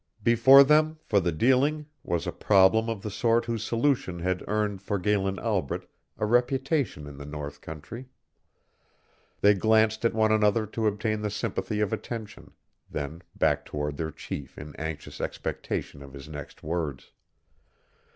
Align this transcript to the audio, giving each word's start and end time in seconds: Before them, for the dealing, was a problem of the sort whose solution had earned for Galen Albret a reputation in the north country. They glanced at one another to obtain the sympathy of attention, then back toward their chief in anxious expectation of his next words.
Before 0.23 0.63
them, 0.63 0.97
for 1.03 1.19
the 1.19 1.31
dealing, 1.31 1.85
was 2.03 2.25
a 2.25 2.31
problem 2.31 2.89
of 2.89 3.03
the 3.03 3.11
sort 3.11 3.45
whose 3.45 3.63
solution 3.63 4.17
had 4.17 4.43
earned 4.47 4.81
for 4.81 4.97
Galen 4.97 5.37
Albret 5.37 5.87
a 6.17 6.25
reputation 6.25 7.05
in 7.05 7.17
the 7.17 7.25
north 7.27 7.61
country. 7.61 8.07
They 9.41 9.53
glanced 9.53 10.03
at 10.03 10.15
one 10.15 10.31
another 10.31 10.65
to 10.65 10.87
obtain 10.87 11.21
the 11.21 11.29
sympathy 11.29 11.81
of 11.81 11.93
attention, 11.93 12.53
then 12.89 13.21
back 13.35 13.63
toward 13.63 13.97
their 13.97 14.09
chief 14.09 14.57
in 14.57 14.75
anxious 14.77 15.21
expectation 15.21 16.01
of 16.01 16.13
his 16.13 16.27
next 16.27 16.63
words. 16.63 17.11